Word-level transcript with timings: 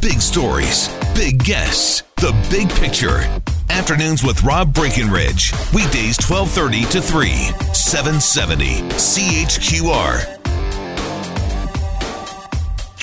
Big 0.00 0.20
stories, 0.20 0.88
big 1.14 1.42
guests, 1.42 2.02
the 2.16 2.32
big 2.50 2.68
picture. 2.70 3.20
Afternoons 3.70 4.22
with 4.22 4.42
Rob 4.42 4.74
Breckenridge. 4.74 5.52
Weekdays 5.72 6.18
1230 6.20 6.84
to 6.92 7.00
3, 7.00 7.30
770 7.72 8.80
CHQR. 8.98 10.38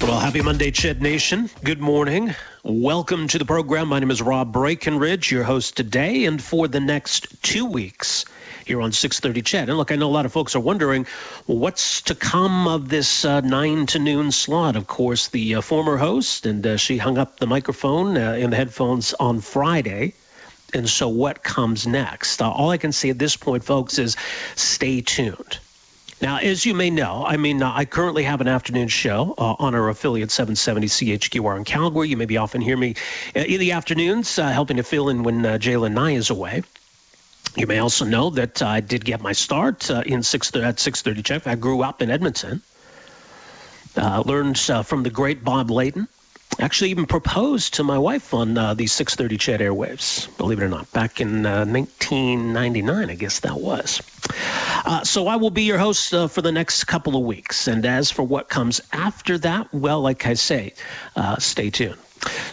Well, 0.01 0.19
happy 0.19 0.41
Monday, 0.41 0.71
Ched 0.71 1.01
Nation. 1.01 1.49
Good 1.63 1.79
morning. 1.79 2.33
Welcome 2.63 3.27
to 3.27 3.37
the 3.37 3.45
program. 3.45 3.89
My 3.89 3.99
name 3.99 4.11
is 4.11 4.21
Rob 4.21 4.51
Breckenridge, 4.53 5.31
your 5.31 5.43
host 5.43 5.77
today 5.77 6.25
and 6.25 6.41
for 6.41 6.67
the 6.67 6.79
next 6.79 7.41
two 7.43 7.65
weeks 7.65 8.25
here 8.69 8.81
on 8.81 8.91
630 8.91 9.41
Ched. 9.41 9.67
And 9.67 9.77
look, 9.77 9.91
I 9.91 9.95
know 9.95 10.07
a 10.07 10.11
lot 10.13 10.27
of 10.27 10.31
folks 10.31 10.55
are 10.55 10.59
wondering 10.59 11.07
what's 11.47 12.03
to 12.03 12.13
come 12.13 12.67
of 12.67 12.87
this 12.87 13.25
uh, 13.25 13.41
9 13.41 13.87
to 13.87 13.99
noon 13.99 14.31
slot. 14.31 14.75
Of 14.75 14.85
course, 14.85 15.29
the 15.29 15.55
uh, 15.55 15.61
former 15.61 15.97
host, 15.97 16.45
and 16.45 16.65
uh, 16.65 16.77
she 16.77 16.99
hung 16.99 17.17
up 17.17 17.39
the 17.39 17.47
microphone 17.47 18.15
uh, 18.15 18.37
and 18.39 18.53
the 18.53 18.57
headphones 18.57 19.15
on 19.15 19.41
Friday. 19.41 20.13
And 20.71 20.87
so, 20.87 21.07
what 21.07 21.41
comes 21.41 21.87
next? 21.87 22.43
Uh, 22.43 22.51
all 22.51 22.69
I 22.69 22.77
can 22.77 22.91
say 22.91 23.09
at 23.09 23.17
this 23.17 23.35
point, 23.35 23.63
folks, 23.63 23.97
is 23.97 24.15
stay 24.55 25.01
tuned. 25.01 25.57
Now, 26.21 26.37
as 26.37 26.63
you 26.63 26.75
may 26.75 26.91
know, 26.91 27.25
I 27.25 27.37
mean, 27.37 27.63
uh, 27.63 27.71
I 27.73 27.85
currently 27.85 28.23
have 28.23 28.39
an 28.39 28.47
afternoon 28.47 28.89
show 28.89 29.33
uh, 29.35 29.55
on 29.57 29.73
our 29.73 29.89
affiliate 29.89 30.29
770 30.29 30.87
CHQR 30.87 31.57
in 31.57 31.63
Calgary. 31.63 32.09
You 32.09 32.17
maybe 32.17 32.37
often 32.37 32.61
hear 32.61 32.77
me 32.77 32.93
uh, 33.35 33.39
in 33.39 33.59
the 33.59 33.71
afternoons 33.71 34.37
uh, 34.37 34.47
helping 34.49 34.77
to 34.77 34.83
fill 34.83 35.09
in 35.09 35.23
when 35.23 35.43
uh, 35.43 35.57
Jalen 35.57 35.93
Nye 35.93 36.11
is 36.11 36.29
away. 36.29 36.61
You 37.59 37.67
may 37.67 37.79
also 37.79 38.05
know 38.05 38.29
that 38.31 38.61
I 38.61 38.79
did 38.79 39.03
get 39.03 39.21
my 39.21 39.33
start 39.33 39.91
uh, 39.91 40.01
in 40.05 40.23
six 40.23 40.55
at 40.55 40.77
6:30 40.77 41.21
Ched. 41.23 41.45
I 41.45 41.55
grew 41.55 41.81
up 41.81 42.01
in 42.01 42.09
Edmonton. 42.09 42.61
learned 43.95 44.57
from 44.57 45.03
the 45.03 45.09
great 45.09 45.43
Bob 45.43 45.69
Layton 45.69 46.07
actually 46.59 46.91
even 46.91 47.05
proposed 47.05 47.75
to 47.75 47.83
my 47.83 47.97
wife 47.97 48.33
on 48.33 48.57
uh, 48.57 48.73
the 48.73 48.87
630 48.87 49.37
Ched 49.37 49.59
airwaves, 49.59 50.35
believe 50.37 50.59
it 50.59 50.63
or 50.63 50.69
not, 50.69 50.91
back 50.91 51.21
in 51.21 51.45
uh, 51.45 51.65
1999, 51.65 53.09
I 53.09 53.15
guess 53.15 53.41
that 53.41 53.59
was. 53.59 54.01
Uh, 54.85 55.03
so 55.03 55.27
I 55.27 55.37
will 55.37 55.51
be 55.51 55.63
your 55.63 55.77
host 55.77 56.13
uh, 56.13 56.27
for 56.27 56.41
the 56.41 56.51
next 56.51 56.85
couple 56.85 57.15
of 57.15 57.23
weeks. 57.23 57.67
And 57.67 57.85
as 57.85 58.11
for 58.11 58.23
what 58.23 58.49
comes 58.49 58.81
after 58.91 59.37
that, 59.39 59.73
well, 59.73 60.01
like 60.01 60.25
I 60.25 60.33
say, 60.33 60.73
uh, 61.15 61.37
stay 61.37 61.69
tuned. 61.69 61.97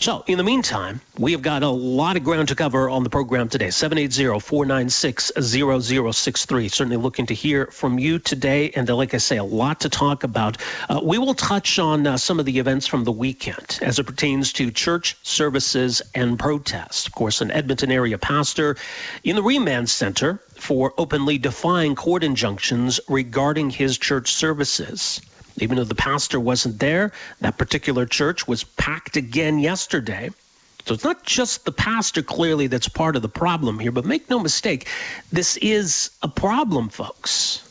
So, 0.00 0.22
in 0.26 0.38
the 0.38 0.44
meantime, 0.44 1.00
we 1.18 1.32
have 1.32 1.42
got 1.42 1.62
a 1.62 1.68
lot 1.68 2.16
of 2.16 2.24
ground 2.24 2.48
to 2.48 2.54
cover 2.54 2.88
on 2.88 3.02
the 3.02 3.10
program 3.10 3.48
today. 3.48 3.70
780 3.70 4.40
496 4.40 5.32
0063. 5.40 6.68
Certainly 6.68 6.96
looking 6.98 7.26
to 7.26 7.34
hear 7.34 7.66
from 7.66 7.98
you 7.98 8.18
today. 8.18 8.70
And 8.70 8.88
like 8.88 9.14
I 9.14 9.18
say, 9.18 9.38
a 9.38 9.44
lot 9.44 9.80
to 9.80 9.88
talk 9.88 10.22
about. 10.22 10.58
Uh, 10.88 11.00
we 11.02 11.18
will 11.18 11.34
touch 11.34 11.78
on 11.78 12.06
uh, 12.06 12.16
some 12.16 12.38
of 12.38 12.46
the 12.46 12.58
events 12.58 12.86
from 12.86 13.04
the 13.04 13.12
weekend 13.12 13.78
as 13.82 13.98
it 13.98 14.04
pertains 14.04 14.52
to 14.54 14.70
church 14.70 15.16
services 15.22 16.02
and 16.14 16.38
protests. 16.38 17.06
Of 17.06 17.14
course, 17.14 17.40
an 17.40 17.50
Edmonton 17.50 17.90
area 17.90 18.18
pastor 18.18 18.76
in 19.24 19.34
the 19.34 19.42
Remand 19.42 19.88
Center 19.88 20.40
for 20.54 20.92
openly 20.96 21.38
defying 21.38 21.94
court 21.94 22.22
injunctions 22.22 23.00
regarding 23.08 23.70
his 23.70 23.98
church 23.98 24.32
services. 24.32 25.20
Even 25.58 25.76
though 25.76 25.84
the 25.84 25.94
pastor 25.94 26.38
wasn't 26.38 26.78
there, 26.78 27.12
that 27.40 27.56
particular 27.56 28.06
church 28.06 28.46
was 28.46 28.64
packed 28.64 29.16
again 29.16 29.58
yesterday. 29.58 30.30
So 30.84 30.94
it's 30.94 31.04
not 31.04 31.24
just 31.24 31.64
the 31.64 31.72
pastor 31.72 32.22
clearly 32.22 32.68
that's 32.68 32.88
part 32.88 33.16
of 33.16 33.22
the 33.22 33.28
problem 33.28 33.78
here, 33.78 33.90
but 33.90 34.04
make 34.04 34.30
no 34.30 34.38
mistake, 34.38 34.86
this 35.32 35.56
is 35.56 36.10
a 36.22 36.28
problem, 36.28 36.90
folks. 36.90 37.62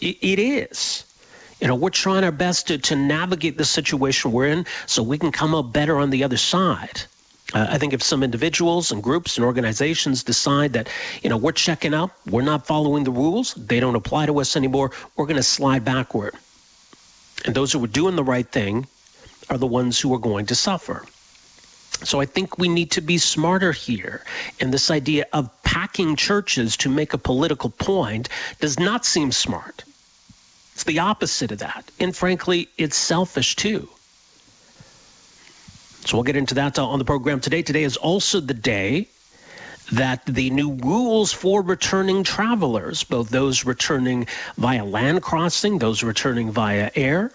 it, 0.00 0.18
it 0.20 0.38
is. 0.38 1.04
You 1.60 1.68
know, 1.68 1.76
we're 1.76 1.90
trying 1.90 2.24
our 2.24 2.32
best 2.32 2.68
to, 2.68 2.78
to 2.78 2.96
navigate 2.96 3.56
the 3.56 3.64
situation 3.64 4.32
we're 4.32 4.48
in 4.48 4.66
so 4.86 5.02
we 5.02 5.18
can 5.18 5.32
come 5.32 5.54
out 5.54 5.72
better 5.72 5.98
on 5.98 6.10
the 6.10 6.24
other 6.24 6.36
side. 6.36 7.02
Uh, 7.54 7.66
I 7.70 7.78
think 7.78 7.92
if 7.92 8.02
some 8.02 8.22
individuals 8.22 8.90
and 8.90 9.02
groups 9.02 9.38
and 9.38 9.46
organizations 9.46 10.24
decide 10.24 10.74
that, 10.74 10.88
you 11.22 11.30
know, 11.30 11.36
we're 11.36 11.52
checking 11.52 11.94
out, 11.94 12.10
we're 12.28 12.42
not 12.42 12.66
following 12.66 13.04
the 13.04 13.12
rules, 13.12 13.54
they 13.54 13.80
don't 13.80 13.94
apply 13.94 14.26
to 14.26 14.40
us 14.40 14.56
anymore, 14.56 14.90
we're 15.16 15.26
going 15.26 15.36
to 15.36 15.42
slide 15.42 15.84
backward. 15.84 16.34
And 17.44 17.54
those 17.54 17.72
who 17.72 17.84
are 17.84 17.88
doing 17.88 18.16
the 18.16 18.24
right 18.24 18.46
thing 18.46 18.86
are 19.50 19.58
the 19.58 19.66
ones 19.66 20.00
who 20.00 20.14
are 20.14 20.18
going 20.18 20.46
to 20.46 20.54
suffer. 20.54 21.04
So 22.02 22.20
I 22.20 22.26
think 22.26 22.58
we 22.58 22.68
need 22.68 22.92
to 22.92 23.00
be 23.00 23.18
smarter 23.18 23.72
here. 23.72 24.22
And 24.60 24.72
this 24.72 24.90
idea 24.90 25.26
of 25.32 25.50
packing 25.62 26.16
churches 26.16 26.78
to 26.78 26.88
make 26.88 27.12
a 27.12 27.18
political 27.18 27.70
point 27.70 28.28
does 28.60 28.78
not 28.78 29.04
seem 29.04 29.32
smart. 29.32 29.84
It's 30.74 30.84
the 30.84 31.00
opposite 31.00 31.52
of 31.52 31.58
that. 31.58 31.88
And 32.00 32.16
frankly, 32.16 32.68
it's 32.76 32.96
selfish 32.96 33.56
too. 33.56 33.88
So 36.04 36.16
we'll 36.16 36.24
get 36.24 36.36
into 36.36 36.54
that 36.54 36.78
on 36.78 36.98
the 36.98 37.04
program 37.04 37.40
today. 37.40 37.62
Today 37.62 37.84
is 37.84 37.96
also 37.96 38.40
the 38.40 38.54
day 38.54 39.08
that 39.92 40.24
the 40.26 40.50
new 40.50 40.72
rules 40.72 41.32
for 41.32 41.62
returning 41.62 42.24
travelers, 42.24 43.04
both 43.04 43.28
those 43.28 43.64
returning 43.64 44.26
via 44.56 44.84
land 44.84 45.22
crossing, 45.22 45.78
those 45.78 46.02
returning 46.02 46.50
via 46.50 46.90
air, 46.94 47.32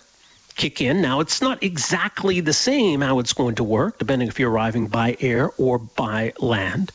kick 0.56 0.82
in. 0.82 1.02
Now, 1.02 1.22
it's 1.22 1.42
not 1.42 1.64
exactly 1.64 2.42
the 2.42 2.54
same 2.54 3.02
how 3.02 3.20
it's 3.20 3.34
going 3.34 3.56
to 3.56 3.64
work, 3.64 3.98
depending 3.98 4.28
if 4.28 4.40
you're 4.40 4.52
arriving 4.52 4.88
by 4.88 5.16
air 5.20 5.50
or 5.58 5.80
by 5.80 6.34
land. 6.40 6.92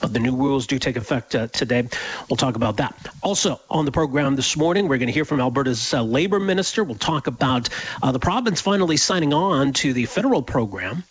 But 0.00 0.12
the 0.14 0.18
new 0.18 0.34
rules 0.34 0.66
do 0.66 0.78
take 0.78 0.96
effect 0.96 1.34
uh, 1.34 1.46
today. 1.48 1.86
We'll 2.28 2.38
talk 2.38 2.56
about 2.56 2.78
that. 2.78 2.94
Also, 3.22 3.60
on 3.68 3.84
the 3.84 3.92
program 3.92 4.34
this 4.34 4.56
morning, 4.56 4.88
we're 4.88 4.98
going 4.98 5.08
to 5.08 5.12
hear 5.12 5.26
from 5.26 5.40
Alberta's 5.40 5.92
uh, 5.92 6.02
labor 6.02 6.40
minister. 6.40 6.82
We'll 6.82 6.96
talk 6.96 7.26
about 7.26 7.68
uh, 8.02 8.12
the 8.12 8.18
province 8.18 8.60
finally 8.62 8.96
signing 8.96 9.34
on 9.34 9.74
to 9.74 9.92
the 9.92 10.06
federal 10.06 10.42
program 10.42 11.04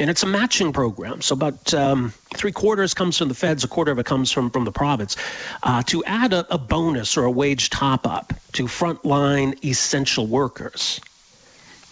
and 0.00 0.08
it's 0.08 0.22
a 0.22 0.26
matching 0.26 0.72
program. 0.72 1.20
So 1.20 1.34
about 1.34 1.74
um, 1.74 2.12
three 2.34 2.52
quarters 2.52 2.94
comes 2.94 3.18
from 3.18 3.28
the 3.28 3.34
feds, 3.34 3.64
a 3.64 3.68
quarter 3.68 3.92
of 3.92 3.98
it 3.98 4.06
comes 4.06 4.30
from 4.30 4.50
from 4.50 4.64
the 4.64 4.72
province. 4.72 5.16
Uh, 5.62 5.82
to 5.84 6.04
add 6.04 6.32
a, 6.32 6.54
a, 6.54 6.58
bonus 6.58 7.16
or 7.16 7.24
a 7.24 7.30
wage 7.30 7.70
top 7.70 8.06
up 8.06 8.32
to 8.52 8.64
frontline 8.64 9.64
essential 9.64 10.26
workers. 10.26 11.00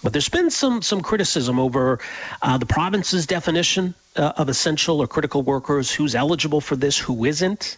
But 0.03 0.13
there's 0.13 0.31
been 0.31 0.51
some 0.51 0.81
some 0.81 1.03
criticism 1.03 1.59
over 1.59 1.99
uh, 2.41 2.57
the 2.57 2.67
province's 2.67 3.27
definition 3.27 3.95
uh, 4.17 4.33
of 4.37 4.49
essential 4.49 5.01
or 5.01 5.07
critical 5.07 5.43
workers, 5.43 5.91
who's 5.91 6.15
eligible 6.15 6.61
for 6.61 6.77
this, 6.77 6.99
who 6.99 7.27
isn't. 7.27 7.77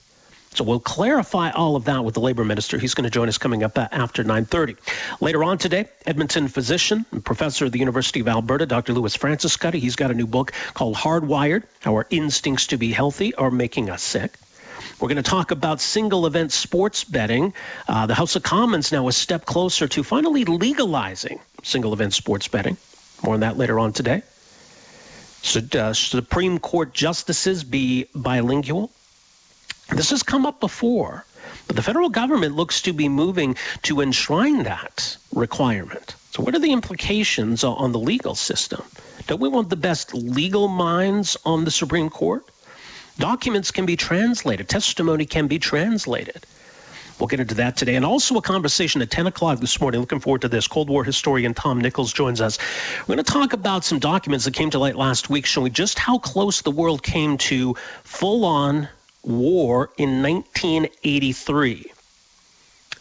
So 0.55 0.65
we'll 0.65 0.81
clarify 0.81 1.51
all 1.51 1.77
of 1.77 1.87
that 1.87 2.05
with 2.05 2.15
the 2.15 2.21
labor 2.21 2.45
minister. 2.45 2.79
He's 2.79 2.93
going 2.95 3.05
to 3.05 3.11
join 3.11 3.29
us 3.29 3.39
coming 3.39 3.63
up 3.63 3.79
uh, 3.79 3.89
after 3.91 4.23
9:30. 4.23 4.77
Later 5.21 5.45
on 5.45 5.57
today, 5.57 5.87
Edmonton 6.05 6.49
physician 6.49 7.07
and 7.11 7.25
professor 7.25 7.65
at 7.67 7.73
the 7.73 7.79
University 7.79 8.21
of 8.21 8.29
Alberta, 8.29 8.67
Dr. 8.67 8.93
Louis 8.93 9.17
Francescutti. 9.17 9.77
He's 9.77 9.97
got 9.97 10.11
a 10.11 10.15
new 10.15 10.27
book 10.27 10.53
called 10.75 10.95
Hardwired: 10.95 11.63
Our 11.87 12.07
Instincts 12.11 12.69
to 12.69 12.77
Be 12.77 12.93
Healthy 12.93 13.35
Are 13.35 13.51
Making 13.51 13.89
Us 13.89 14.03
Sick. 14.03 14.37
We're 15.01 15.09
going 15.09 15.23
to 15.23 15.29
talk 15.29 15.53
about 15.53 15.81
single 15.81 16.27
event 16.27 16.53
sports 16.53 17.05
betting. 17.05 17.55
Uh, 17.89 18.07
the 18.07 18.15
House 18.15 18.37
of 18.37 18.43
Commons 18.43 18.93
now 18.93 19.09
a 19.09 19.13
step 19.13 19.47
closer 19.47 19.89
to 19.89 20.03
finally 20.03 20.45
legalizing 20.45 21.41
single 21.63 21.93
event 21.93 22.13
sports 22.13 22.49
betting. 22.49 22.77
More 23.25 23.35
on 23.35 23.41
that 23.41 23.57
later 23.57 23.79
on 23.79 23.93
today. 23.93 24.23
Should 25.43 25.75
uh, 25.75 25.95
Supreme 25.95 26.59
Court 26.59 26.93
justices 26.93 27.65
be 27.65 28.07
bilingual? 28.15 28.93
This 29.95 30.11
has 30.11 30.23
come 30.23 30.47
up 30.47 30.61
before, 30.61 31.25
but 31.67 31.77
the 31.77 31.83
federal 31.83 32.09
government 32.09 32.57
looks 32.57 32.83
to 32.83 32.93
be 32.93 33.09
moving 33.09 33.57
to 33.83 34.01
enshrine 34.01 34.65
that 34.65 35.17
requirement. 35.35 36.15
So, 36.33 36.43
what 36.43 36.55
are 36.55 36.61
the 36.61 36.73
implications 36.73 37.63
on 37.63 37.93
the 37.93 37.99
legal 37.99 38.35
system? 38.35 38.83
Don't 39.27 39.41
we 39.41 39.49
want 39.49 39.69
the 39.69 39.77
best 39.77 40.15
legal 40.15 40.67
minds 40.67 41.37
on 41.45 41.65
the 41.65 41.71
Supreme 41.71 42.09
Court? 42.09 42.45
Documents 43.19 43.71
can 43.71 43.85
be 43.85 43.97
translated, 43.97 44.69
testimony 44.69 45.27
can 45.27 45.47
be 45.47 45.59
translated. 45.59 46.47
We'll 47.19 47.29
get 47.29 47.41
into 47.41 47.57
that 47.57 47.77
today. 47.77 47.95
And 47.95 48.05
also 48.05 48.37
a 48.37 48.43
conversation 48.43 49.03
at 49.03 49.11
10 49.11 49.29
o'clock 49.29 49.61
this 49.61 49.81
morning. 49.81 50.01
Looking 50.01 50.19
forward 50.19 50.41
to 50.41 50.49
this. 50.49 50.67
Cold 50.67 50.89
War 50.89 51.05
historian 51.05 51.55
Tom 51.55 51.81
Nichols 51.81 52.13
joins 52.13 52.41
us. 52.41 52.59
We're 53.03 53.15
going 53.15 53.25
to 53.25 53.33
talk 53.33 53.53
about 53.53 53.85
some 53.85 54.01
documents 54.01 54.47
that 54.47 54.55
came 54.55 54.71
to 54.71 54.81
light 54.81 54.97
last 54.97 55.31
week 55.31 55.47
showing 55.47 55.73
just 55.73 55.99
how 56.01 56.19
close 56.19 56.63
the 56.63 56.73
world 56.73 57.01
came 57.03 57.39
to 57.39 57.77
full 58.03 58.45
on 58.45 58.89
war 59.23 59.91
in 59.97 60.23
1983. 60.23 61.93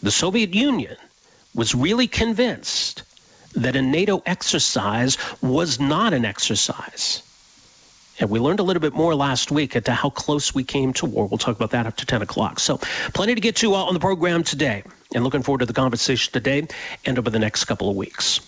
The 0.03 0.11
Soviet 0.11 0.53
Union 0.53 0.97
was 1.53 1.75
really 1.75 2.07
convinced 2.07 3.03
that 3.53 3.75
a 3.75 3.81
NATO 3.81 4.21
exercise 4.25 5.17
was 5.41 5.79
not 5.79 6.13
an 6.13 6.25
exercise. 6.25 7.21
And 8.21 8.29
we 8.29 8.39
learned 8.39 8.59
a 8.59 8.63
little 8.63 8.81
bit 8.81 8.93
more 8.93 9.15
last 9.15 9.51
week 9.51 9.75
as 9.75 9.85
to 9.85 9.93
how 9.93 10.11
close 10.11 10.53
we 10.53 10.63
came 10.63 10.93
to 10.93 11.07
war. 11.07 11.25
We'll 11.25 11.39
talk 11.39 11.55
about 11.55 11.71
that 11.71 11.87
after 11.87 12.05
10 12.05 12.21
o'clock. 12.21 12.59
So, 12.59 12.77
plenty 13.15 13.33
to 13.33 13.41
get 13.41 13.55
to 13.57 13.73
uh, 13.73 13.77
on 13.77 13.95
the 13.95 13.99
program 13.99 14.43
today. 14.43 14.83
And 15.13 15.23
looking 15.23 15.41
forward 15.41 15.59
to 15.59 15.65
the 15.65 15.73
conversation 15.73 16.31
today 16.31 16.67
and 17.03 17.17
over 17.17 17.31
the 17.31 17.39
next 17.39 17.65
couple 17.65 17.89
of 17.89 17.95
weeks. 17.95 18.39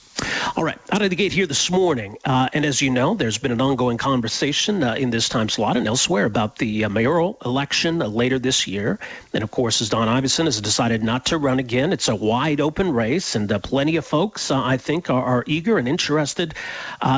All 0.55 0.63
right, 0.63 0.77
out 0.91 1.01
of 1.01 1.09
the 1.09 1.15
gate 1.15 1.33
here 1.33 1.47
this 1.47 1.71
morning. 1.71 2.17
Uh, 2.23 2.49
and 2.53 2.65
as 2.65 2.83
you 2.83 2.91
know, 2.91 3.15
there's 3.15 3.39
been 3.39 3.51
an 3.51 3.61
ongoing 3.61 3.97
conversation 3.97 4.83
uh, 4.83 4.93
in 4.93 5.09
this 5.09 5.27
time 5.27 5.49
slot 5.49 5.75
and 5.75 5.87
elsewhere 5.87 6.25
about 6.25 6.57
the 6.57 6.85
uh, 6.85 6.89
mayoral 6.89 7.39
election 7.43 7.99
uh, 7.99 8.07
later 8.07 8.37
this 8.37 8.67
year. 8.67 8.99
And 9.33 9.43
of 9.43 9.49
course, 9.49 9.81
as 9.81 9.89
Don 9.89 10.07
Iveson 10.07 10.45
has 10.45 10.61
decided 10.61 11.03
not 11.03 11.25
to 11.27 11.39
run 11.39 11.57
again, 11.57 11.93
it's 11.93 12.09
a 12.09 12.15
wide 12.15 12.61
open 12.61 12.93
race, 12.93 13.33
and 13.33 13.51
uh, 13.51 13.57
plenty 13.57 13.95
of 13.95 14.05
folks, 14.05 14.51
I 14.51 14.77
think, 14.77 15.09
are, 15.09 15.23
are, 15.23 15.43
eager 15.47 15.79
and 15.79 15.87
interested 15.87 16.53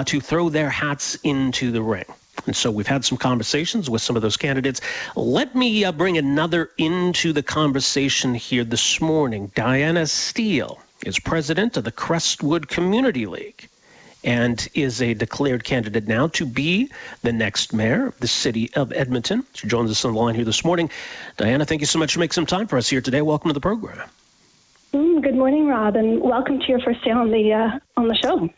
to 0.05 0.21
throw 0.21 0.47
their 0.47 0.69
hats 0.69 1.15
into 1.21 1.71
the 1.71 1.81
ring. 1.81 2.05
And 2.45 2.55
so 2.55 2.71
we've 2.71 2.87
had 2.87 3.03
some 3.03 3.17
conversations 3.17 3.89
with 3.89 4.01
some 4.01 4.15
of 4.15 4.21
those 4.21 4.37
candidates. 4.37 4.81
Let 5.15 5.55
me 5.55 5.85
uh, 5.85 5.91
bring 5.91 6.17
another 6.17 6.69
into 6.77 7.33
the 7.33 7.43
conversation 7.43 8.35
here 8.35 8.63
this 8.63 9.01
morning. 9.01 9.51
Diana 9.55 10.05
Steele 10.07 10.79
is 11.05 11.19
president 11.19 11.77
of 11.77 11.83
the 11.83 11.91
Crestwood 11.91 12.67
Community 12.67 13.25
League 13.25 13.67
and 14.23 14.67
is 14.73 15.01
a 15.01 15.13
declared 15.13 15.63
candidate 15.63 16.07
now 16.07 16.27
to 16.27 16.45
be 16.45 16.91
the 17.21 17.31
next 17.31 17.73
mayor 17.73 18.07
of 18.07 18.19
the 18.19 18.27
city 18.27 18.73
of 18.73 18.91
Edmonton. 18.91 19.45
She 19.53 19.67
joins 19.67 19.91
us 19.91 20.03
on 20.03 20.13
the 20.13 20.19
line 20.19 20.35
here 20.35 20.45
this 20.45 20.65
morning. 20.65 20.89
Diana, 21.37 21.65
thank 21.65 21.81
you 21.81 21.87
so 21.87 21.99
much 21.99 22.13
for 22.13 22.19
making 22.19 22.33
some 22.33 22.47
time 22.47 22.67
for 22.67 22.77
us 22.77 22.89
here 22.89 23.01
today. 23.01 23.21
Welcome 23.21 23.49
to 23.49 23.53
the 23.53 23.61
program. 23.61 24.09
Mm, 24.93 25.21
good 25.21 25.35
morning, 25.35 25.67
Rob, 25.67 25.95
and 25.95 26.21
welcome 26.21 26.59
to 26.59 26.65
your 26.67 26.79
first 26.79 27.03
day 27.03 27.11
on 27.11 27.29
the 27.29 27.53
uh, 27.53 27.79
on 27.97 28.07
the 28.07 28.15
show. 28.15 28.49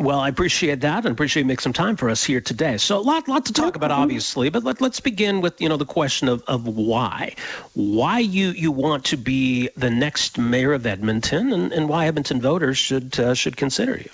Well, 0.00 0.18
I 0.18 0.28
appreciate 0.28 0.80
that 0.80 1.04
and 1.04 1.12
appreciate 1.12 1.42
you 1.42 1.46
make 1.46 1.60
some 1.60 1.74
time 1.74 1.96
for 1.96 2.08
us 2.08 2.24
here 2.24 2.40
today. 2.40 2.78
So 2.78 2.98
a 2.98 3.02
lot, 3.02 3.28
lot 3.28 3.44
to 3.46 3.52
talk 3.52 3.76
about, 3.76 3.90
obviously, 3.90 4.48
but 4.48 4.64
let, 4.64 4.80
us 4.80 5.00
begin 5.00 5.42
with 5.42 5.60
you 5.60 5.68
know 5.68 5.76
the 5.76 5.84
question 5.84 6.28
of, 6.28 6.42
of 6.46 6.66
why, 6.66 7.34
why 7.74 8.20
you 8.20 8.48
you 8.48 8.72
want 8.72 9.04
to 9.06 9.18
be 9.18 9.68
the 9.76 9.90
next 9.90 10.38
mayor 10.38 10.72
of 10.72 10.86
Edmonton, 10.86 11.52
and, 11.52 11.72
and 11.74 11.86
why 11.86 12.06
Edmonton 12.06 12.40
voters 12.40 12.78
should 12.78 13.20
uh, 13.20 13.34
should 13.34 13.58
consider 13.58 13.98
you. 13.98 14.08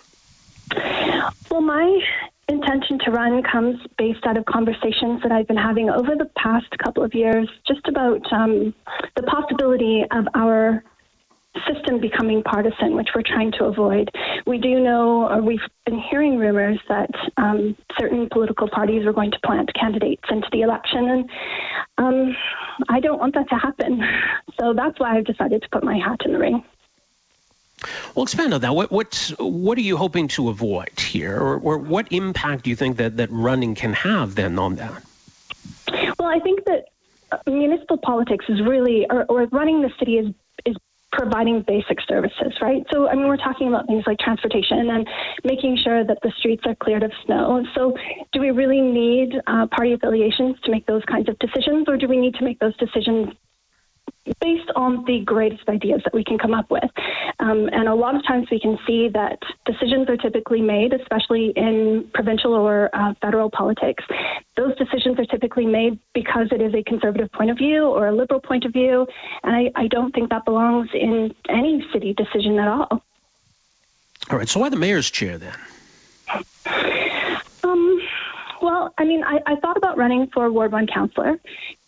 Well, 1.52 1.60
my 1.60 2.00
intention 2.48 2.98
to 3.04 3.12
run 3.12 3.44
comes 3.44 3.78
based 3.96 4.26
out 4.26 4.36
of 4.36 4.44
conversations 4.44 5.22
that 5.22 5.30
I've 5.30 5.46
been 5.46 5.56
having 5.56 5.88
over 5.88 6.16
the 6.16 6.28
past 6.36 6.66
couple 6.82 7.04
of 7.04 7.14
years, 7.14 7.48
just 7.64 7.86
about 7.86 8.32
um, 8.32 8.74
the 9.14 9.22
possibility 9.22 10.04
of 10.10 10.26
our 10.34 10.82
system 11.66 12.00
becoming 12.00 12.42
partisan, 12.42 12.96
which 12.96 13.08
we're 13.14 13.22
trying 13.22 13.52
to 13.52 13.64
avoid. 13.64 14.10
We 14.46 14.58
do 14.58 14.80
know, 14.80 15.28
or 15.28 15.42
we've 15.42 15.60
been 15.84 15.98
hearing 15.98 16.38
rumors 16.38 16.78
that 16.88 17.10
um, 17.36 17.76
certain 17.98 18.28
political 18.30 18.68
parties 18.68 19.06
are 19.06 19.12
going 19.12 19.30
to 19.32 19.38
plant 19.44 19.72
candidates 19.74 20.24
into 20.30 20.48
the 20.52 20.62
election, 20.62 21.08
and 21.08 21.30
um, 21.98 22.36
I 22.88 23.00
don't 23.00 23.18
want 23.18 23.34
that 23.34 23.48
to 23.50 23.56
happen. 23.56 24.02
So 24.58 24.72
that's 24.72 24.98
why 24.98 25.18
I've 25.18 25.26
decided 25.26 25.60
to 25.62 25.68
put 25.68 25.84
my 25.84 25.98
hat 25.98 26.20
in 26.24 26.32
the 26.32 26.38
ring. 26.38 26.64
Well, 28.14 28.22
expand 28.22 28.54
on 28.54 28.62
that. 28.62 28.74
What 28.74 28.90
what 28.90 29.32
what 29.38 29.76
are 29.76 29.82
you 29.82 29.98
hoping 29.98 30.28
to 30.28 30.48
avoid 30.48 30.98
here, 30.98 31.36
or, 31.38 31.58
or 31.58 31.78
what 31.78 32.10
impact 32.10 32.64
do 32.64 32.70
you 32.70 32.76
think 32.76 32.96
that, 32.96 33.18
that 33.18 33.30
running 33.30 33.74
can 33.74 33.92
have 33.92 34.34
then 34.34 34.58
on 34.58 34.76
that? 34.76 35.02
Well, 36.18 36.28
I 36.28 36.38
think 36.38 36.64
that 36.64 36.86
municipal 37.46 37.98
politics 37.98 38.46
is 38.48 38.60
really, 38.62 39.06
or, 39.10 39.24
or 39.24 39.46
running 39.46 39.82
the 39.82 39.90
city 39.98 40.16
is 40.16 40.34
is 40.64 40.76
providing 41.12 41.64
basic 41.66 41.98
services, 42.08 42.52
right? 42.60 42.82
So, 42.92 43.08
I 43.08 43.14
mean, 43.14 43.28
we're 43.28 43.36
talking 43.36 43.68
about 43.68 43.86
things 43.86 44.04
like 44.06 44.18
transportation 44.18 44.90
and 44.90 45.06
making 45.44 45.78
sure 45.82 46.04
that 46.04 46.18
the 46.22 46.32
streets 46.38 46.62
are 46.66 46.74
cleared 46.74 47.02
of 47.02 47.12
snow. 47.24 47.64
So, 47.74 47.94
do 48.32 48.40
we 48.40 48.50
really 48.50 48.80
need 48.80 49.32
uh, 49.46 49.66
party 49.68 49.92
affiliations 49.92 50.56
to 50.64 50.70
make 50.70 50.86
those 50.86 51.02
kinds 51.04 51.28
of 51.28 51.38
decisions, 51.38 51.86
or 51.88 51.96
do 51.96 52.08
we 52.08 52.16
need 52.16 52.34
to 52.34 52.44
make 52.44 52.58
those 52.58 52.76
decisions 52.76 53.28
based 54.40 54.70
on 54.74 55.04
the 55.04 55.20
greatest 55.24 55.68
ideas 55.68 56.02
that 56.04 56.14
we 56.14 56.24
can 56.24 56.38
come 56.38 56.54
up 56.54 56.70
with. 56.70 56.90
Um, 57.38 57.68
and 57.72 57.88
a 57.88 57.94
lot 57.94 58.14
of 58.14 58.26
times 58.26 58.48
we 58.50 58.60
can 58.60 58.78
see 58.86 59.08
that 59.08 59.38
decisions 59.64 60.08
are 60.08 60.16
typically 60.16 60.60
made, 60.60 60.92
especially 60.92 61.52
in 61.56 62.10
provincial 62.14 62.54
or 62.54 62.90
uh, 62.92 63.14
federal 63.20 63.50
politics. 63.50 64.04
Those 64.56 64.76
decisions 64.76 65.18
are 65.18 65.26
typically 65.26 65.66
made 65.66 65.98
because 66.14 66.48
it 66.50 66.60
is 66.60 66.74
a 66.74 66.82
conservative 66.82 67.30
point 67.32 67.50
of 67.50 67.58
view 67.58 67.84
or 67.84 68.08
a 68.08 68.14
liberal 68.14 68.40
point 68.40 68.64
of 68.64 68.72
view. 68.72 69.06
And 69.42 69.54
I, 69.54 69.70
I 69.74 69.86
don't 69.88 70.14
think 70.14 70.30
that 70.30 70.44
belongs 70.44 70.88
in 70.94 71.34
any 71.48 71.86
city 71.92 72.14
decision 72.14 72.58
at 72.58 72.68
all. 72.68 73.02
All 74.30 74.38
right. 74.38 74.48
So 74.48 74.60
why 74.60 74.68
the 74.70 74.76
mayor's 74.76 75.10
chair 75.10 75.38
then? 75.38 75.54
Um, 77.62 78.00
well, 78.60 78.92
I 78.98 79.04
mean, 79.04 79.22
I, 79.22 79.40
I 79.46 79.56
thought 79.56 79.76
about 79.76 79.96
running 79.96 80.28
for 80.32 80.50
Ward 80.50 80.72
1 80.72 80.88
councillor, 80.88 81.38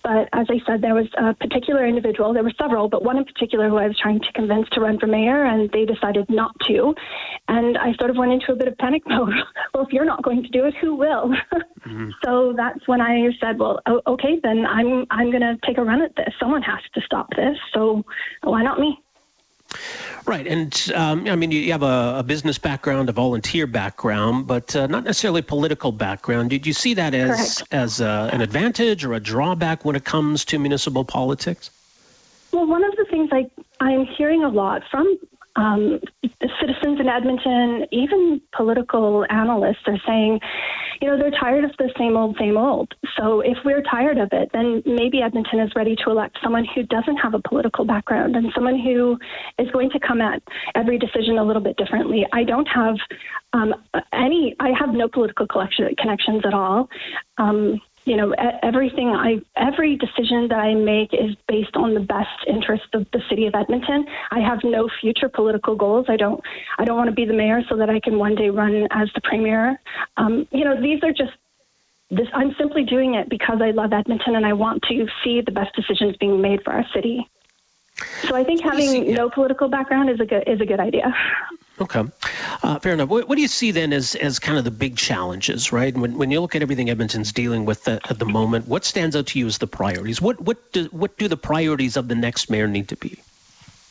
but 0.02 0.28
as 0.32 0.46
I 0.48 0.60
said, 0.66 0.80
there 0.80 0.94
was 0.94 1.06
a 1.18 1.34
particular 1.34 1.86
individual, 1.86 2.32
there 2.32 2.42
were 2.42 2.52
several, 2.60 2.88
but 2.88 3.04
one 3.04 3.18
in 3.18 3.24
particular 3.24 3.68
who 3.68 3.76
I 3.76 3.86
was 3.86 3.98
trying 3.98 4.20
to 4.20 4.32
convince 4.32 4.68
to 4.70 4.80
run 4.80 4.98
for 4.98 5.06
mayor, 5.06 5.44
and 5.44 5.70
they 5.72 5.84
decided 5.84 6.28
not 6.30 6.54
to. 6.66 6.94
And 7.48 7.76
I 7.76 7.94
sort 7.94 8.10
of 8.10 8.16
went 8.16 8.32
into 8.32 8.52
a 8.52 8.56
bit 8.56 8.68
of 8.68 8.78
panic 8.78 9.02
mode. 9.06 9.34
well, 9.74 9.84
if 9.84 9.92
you're 9.92 10.04
not 10.04 10.22
going 10.22 10.42
to 10.42 10.48
do 10.48 10.64
it, 10.64 10.74
who 10.80 10.94
will? 10.94 11.28
mm-hmm. 11.86 12.10
So 12.24 12.54
that's 12.56 12.86
when 12.86 13.00
I 13.00 13.28
said, 13.40 13.58
well, 13.58 13.80
okay, 14.06 14.38
then 14.42 14.64
I'm, 14.66 15.04
I'm 15.10 15.30
going 15.30 15.42
to 15.42 15.56
take 15.66 15.78
a 15.78 15.84
run 15.84 16.02
at 16.02 16.14
this. 16.16 16.32
Someone 16.40 16.62
has 16.62 16.80
to 16.94 17.00
stop 17.00 17.28
this. 17.30 17.56
So 17.72 18.04
why 18.42 18.62
not 18.62 18.78
me? 18.78 18.98
Right, 20.24 20.46
and 20.46 20.92
um, 20.94 21.26
I 21.26 21.36
mean, 21.36 21.50
you 21.50 21.72
have 21.72 21.82
a, 21.82 22.16
a, 22.18 22.22
business 22.22 22.58
background, 22.58 23.08
a 23.08 23.12
volunteer 23.12 23.66
background, 23.66 24.46
but 24.46 24.76
uh, 24.76 24.86
not 24.86 25.04
necessarily 25.04 25.40
a 25.40 25.42
political 25.42 25.90
background. 25.90 26.50
Did 26.50 26.66
you 26.66 26.72
see 26.72 26.94
that 26.94 27.14
as 27.14 27.58
Correct. 27.58 27.72
as 27.72 28.00
uh, 28.00 28.30
an 28.32 28.40
advantage 28.40 29.04
or 29.04 29.14
a 29.14 29.20
drawback 29.20 29.84
when 29.84 29.96
it 29.96 30.04
comes 30.04 30.46
to 30.46 30.58
municipal 30.58 31.04
politics? 31.04 31.70
Well, 32.52 32.66
one 32.66 32.84
of 32.84 32.94
the 32.96 33.06
things 33.10 33.30
I 33.32 33.50
I'm 33.80 34.04
hearing 34.04 34.44
a 34.44 34.48
lot 34.48 34.82
from 34.90 35.18
um, 35.56 36.00
citizens 36.60 37.00
in 37.00 37.08
Edmonton, 37.08 37.86
even 37.90 38.40
political 38.52 39.26
analysts, 39.28 39.86
are 39.86 39.98
saying, 40.06 40.40
you 41.00 41.08
know, 41.08 41.18
they're 41.18 41.30
tired 41.30 41.64
of 41.64 41.70
the 41.78 41.90
same 41.98 42.16
old, 42.16 42.36
same 42.38 42.56
old. 42.56 42.92
So 43.16 43.40
if 43.40 43.56
we're 43.64 43.82
tired 43.82 44.18
of 44.18 44.28
it, 44.32 44.50
then 44.52 44.82
maybe 44.86 45.22
Edmonton 45.22 45.60
is 45.60 45.70
ready 45.76 45.96
to 46.04 46.10
elect 46.10 46.38
someone 46.42 46.66
who 46.74 46.82
doesn't 46.84 47.16
have 47.16 47.34
a 47.34 47.40
political 47.40 47.84
background 47.84 48.36
and 48.36 48.50
someone 48.54 48.78
who 48.78 49.18
is 49.58 49.70
going 49.70 49.90
to 49.90 50.00
come 50.00 50.20
at 50.20 50.42
every 50.74 50.98
decision 50.98 51.38
a 51.38 51.44
little 51.44 51.62
bit 51.62 51.76
differently. 51.76 52.26
I 52.32 52.44
don't 52.44 52.66
have 52.66 52.96
um, 53.52 53.74
any, 54.12 54.54
I 54.60 54.70
have 54.78 54.90
no 54.94 55.08
political 55.08 55.46
collection, 55.46 55.88
connections 55.98 56.42
at 56.44 56.54
all. 56.54 56.88
Um, 57.38 57.80
you 58.08 58.16
know, 58.16 58.34
everything 58.62 59.08
I, 59.08 59.40
every 59.56 59.96
decision 59.96 60.48
that 60.48 60.58
I 60.58 60.74
make 60.74 61.12
is 61.12 61.36
based 61.46 61.76
on 61.76 61.92
the 61.92 62.00
best 62.00 62.44
interest 62.46 62.86
of 62.94 63.06
the 63.12 63.20
city 63.28 63.46
of 63.46 63.54
Edmonton. 63.54 64.06
I 64.30 64.40
have 64.40 64.60
no 64.64 64.88
future 65.00 65.28
political 65.28 65.76
goals. 65.76 66.06
I 66.08 66.16
don't, 66.16 66.42
I 66.78 66.84
don't 66.84 66.96
want 66.96 67.08
to 67.08 67.14
be 67.14 67.26
the 67.26 67.34
mayor 67.34 67.62
so 67.68 67.76
that 67.76 67.90
I 67.90 68.00
can 68.00 68.18
one 68.18 68.34
day 68.34 68.48
run 68.48 68.88
as 68.90 69.10
the 69.14 69.20
premier. 69.20 69.78
Um, 70.16 70.48
you 70.50 70.64
know, 70.64 70.80
these 70.80 71.02
are 71.02 71.12
just 71.12 71.32
this, 72.10 72.28
I'm 72.32 72.54
simply 72.56 72.84
doing 72.84 73.14
it 73.14 73.28
because 73.28 73.60
I 73.60 73.72
love 73.72 73.92
Edmonton 73.92 74.36
and 74.36 74.46
I 74.46 74.54
want 74.54 74.82
to 74.84 75.06
see 75.22 75.42
the 75.42 75.52
best 75.52 75.76
decisions 75.76 76.16
being 76.16 76.40
made 76.40 76.62
for 76.64 76.72
our 76.72 76.86
city. 76.94 77.28
So 78.22 78.34
I 78.34 78.44
think 78.44 78.62
having 78.62 79.12
no 79.12 79.28
political 79.28 79.68
background 79.68 80.08
is 80.08 80.20
a 80.20 80.24
good 80.24 80.44
is 80.46 80.60
a 80.60 80.64
good 80.64 80.80
idea. 80.80 81.12
Okay, 81.80 82.02
uh, 82.62 82.78
fair 82.80 82.94
enough. 82.94 83.08
What, 83.08 83.28
what, 83.28 83.36
do 83.36 83.42
you 83.42 83.48
see 83.48 83.70
then 83.70 83.92
as, 83.92 84.16
as 84.16 84.40
kind 84.40 84.58
of 84.58 84.64
the 84.64 84.72
big 84.72 84.96
challenges, 84.96 85.72
right? 85.72 85.96
When, 85.96 86.18
when 86.18 86.30
you 86.30 86.40
look 86.40 86.56
at 86.56 86.62
everything 86.62 86.90
Edmonton's 86.90 87.32
dealing 87.32 87.66
with 87.66 87.84
the, 87.84 88.00
at 88.08 88.18
the 88.18 88.24
moment, 88.24 88.66
what 88.66 88.84
stands 88.84 89.14
out 89.14 89.28
to 89.28 89.38
you 89.38 89.46
as 89.46 89.58
the 89.58 89.68
priorities? 89.68 90.20
What 90.20 90.40
what 90.40 90.72
do, 90.72 90.84
what 90.86 91.16
do 91.18 91.28
the 91.28 91.36
priorities 91.36 91.96
of 91.96 92.08
the 92.08 92.16
next 92.16 92.50
mayor 92.50 92.66
need 92.66 92.88
to 92.88 92.96
be? 92.96 93.18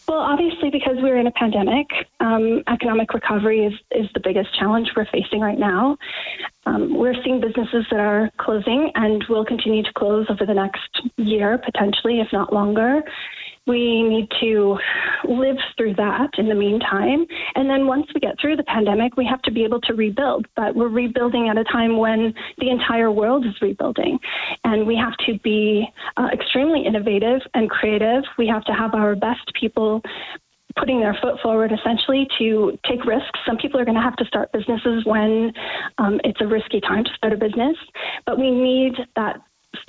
Well, 0.07 0.19
obviously, 0.19 0.69
because 0.69 0.95
we're 0.97 1.17
in 1.17 1.27
a 1.27 1.31
pandemic, 1.31 1.87
um, 2.21 2.63
economic 2.67 3.13
recovery 3.13 3.65
is, 3.65 3.73
is 3.91 4.09
the 4.13 4.21
biggest 4.21 4.57
challenge 4.57 4.91
we're 4.95 5.05
facing 5.05 5.41
right 5.41 5.59
now. 5.59 5.97
Um, 6.65 6.97
we're 6.97 7.21
seeing 7.23 7.41
businesses 7.41 7.85
that 7.91 7.99
are 7.99 8.31
closing 8.37 8.91
and 8.95 9.23
will 9.27 9.43
continue 9.43 9.83
to 9.83 9.93
close 9.93 10.25
over 10.29 10.45
the 10.45 10.53
next 10.53 11.01
year, 11.17 11.57
potentially, 11.57 12.21
if 12.21 12.31
not 12.31 12.53
longer 12.53 13.03
we 13.67 14.01
need 14.03 14.27
to 14.41 14.77
live 15.27 15.57
through 15.77 15.95
that 15.95 16.29
in 16.37 16.47
the 16.47 16.55
meantime. 16.55 17.25
And 17.55 17.69
then 17.69 17.87
once 17.87 18.07
we 18.13 18.21
get 18.21 18.39
through 18.39 18.55
the 18.55 18.63
pandemic, 18.63 19.17
we 19.17 19.25
have 19.25 19.41
to 19.43 19.51
be 19.51 19.63
able 19.63 19.81
to 19.81 19.93
rebuild. 19.93 20.47
But 20.55 20.75
we're 20.75 20.87
rebuilding 20.87 21.49
at 21.49 21.57
a 21.57 21.63
time 21.65 21.97
when 21.97 22.33
the 22.59 22.69
entire 22.69 23.11
world 23.11 23.45
is 23.45 23.53
rebuilding. 23.61 24.19
And 24.63 24.87
we 24.87 24.95
have 24.95 25.17
to 25.25 25.39
be 25.39 25.85
uh, 26.17 26.29
extremely 26.33 26.85
innovative 26.85 27.41
and 27.53 27.69
creative. 27.69 28.23
We 28.37 28.47
have 28.47 28.63
to 28.65 28.73
have 28.73 28.93
our 28.93 29.15
best 29.15 29.51
people 29.59 30.01
putting 30.77 30.99
their 30.99 31.17
foot 31.21 31.35
forward 31.41 31.71
essentially 31.71 32.27
to 32.37 32.77
take 32.87 33.03
risks. 33.05 33.39
Some 33.45 33.57
people 33.57 33.79
are 33.79 33.85
going 33.85 33.95
to 33.95 34.01
have 34.01 34.15
to 34.17 34.25
start 34.25 34.51
businesses 34.51 35.05
when 35.05 35.51
um, 35.97 36.19
it's 36.23 36.39
a 36.41 36.47
risky 36.47 36.79
time 36.79 37.03
to 37.03 37.09
start 37.15 37.33
a 37.33 37.37
business, 37.37 37.75
but 38.25 38.37
we 38.37 38.51
need 38.51 38.93
that. 39.15 39.41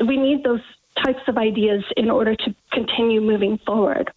We 0.06 0.16
need 0.16 0.44
those 0.44 0.60
types 1.04 1.22
of 1.28 1.36
ideas 1.36 1.84
in 1.96 2.10
order 2.10 2.34
to 2.34 2.54
continue 2.72 3.20
moving 3.20 3.58
forward. 3.58 4.12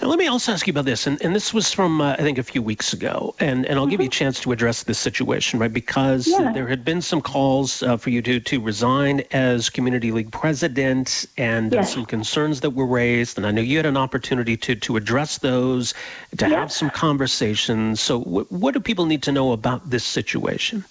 Now, 0.00 0.08
let 0.08 0.18
me 0.18 0.26
also 0.26 0.52
ask 0.52 0.66
you 0.66 0.72
about 0.72 0.84
this, 0.84 1.06
and, 1.06 1.22
and 1.22 1.34
this 1.34 1.54
was 1.54 1.72
from 1.72 2.02
uh, 2.02 2.12
I 2.12 2.16
think 2.18 2.36
a 2.36 2.42
few 2.42 2.60
weeks 2.60 2.92
ago, 2.92 3.34
and, 3.40 3.64
and 3.64 3.78
I'll 3.78 3.84
mm-hmm. 3.84 3.90
give 3.92 4.00
you 4.00 4.06
a 4.06 4.10
mm-hmm. 4.10 4.18
chance 4.18 4.40
to 4.40 4.52
address 4.52 4.82
this 4.82 4.98
situation, 4.98 5.58
right? 5.58 5.72
Because 5.72 6.28
yeah. 6.28 6.52
there 6.52 6.66
had 6.66 6.84
been 6.84 7.00
some 7.00 7.22
calls 7.22 7.82
uh, 7.82 7.96
for 7.96 8.10
you 8.10 8.20
to 8.20 8.40
to 8.40 8.60
resign 8.60 9.22
as 9.30 9.70
community 9.70 10.12
league 10.12 10.30
president, 10.30 11.24
and 11.38 11.72
yes. 11.72 11.94
some 11.94 12.04
concerns 12.04 12.60
that 12.60 12.70
were 12.70 12.86
raised, 12.86 13.38
and 13.38 13.46
I 13.46 13.52
know 13.52 13.62
you 13.62 13.78
had 13.78 13.86
an 13.86 13.96
opportunity 13.96 14.58
to 14.58 14.74
to 14.74 14.96
address 14.98 15.38
those, 15.38 15.94
to 16.36 16.46
have 16.46 16.70
some 16.70 16.90
conversations. 16.90 17.98
So, 18.00 18.18
w- 18.18 18.46
what 18.50 18.74
do 18.74 18.80
people 18.80 19.06
need 19.06 19.22
to 19.22 19.32
know 19.32 19.52
about 19.52 19.88
this 19.88 20.04
situation? 20.04 20.84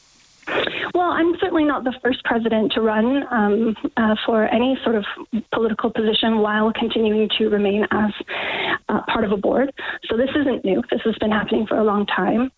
Well, 0.96 1.12
I'm 1.12 1.34
certainly 1.42 1.66
not 1.66 1.84
the 1.84 1.94
first 2.02 2.24
president 2.24 2.72
to 2.72 2.82
run 2.82 3.24
um, 3.30 3.76
uh, 3.98 4.16
for 4.26 4.48
any 4.48 4.78
sort 4.82 4.96
of 4.96 5.04
political 5.54 5.92
position 5.92 6.38
while 6.38 6.72
continuing 6.72 7.28
to 7.38 7.50
remain 7.50 7.86
as 7.92 8.12
uh, 8.88 9.02
part 9.12 9.26
of 9.26 9.34
a 9.34 9.38
board. 9.38 9.74
So 10.10 10.16
this 10.16 10.30
isn't 10.40 10.64
new. 10.64 10.82
This 10.90 11.02
has 11.04 11.16
been 11.20 11.32
happening 11.32 11.68
for 11.68 11.80
a 11.80 11.84
long 11.84 12.06
time. 12.06 12.50